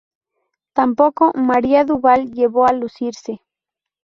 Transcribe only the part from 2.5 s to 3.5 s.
a lucirse.